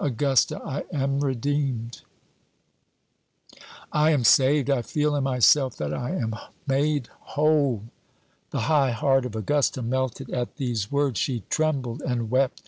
[0.00, 2.00] "Augusta, I am redeemed
[3.92, 6.34] I am saved I feel in myself that I am
[6.66, 7.84] made whole."
[8.50, 11.20] The high heart of Augusta melted at these words.
[11.20, 12.64] She trembled and wept.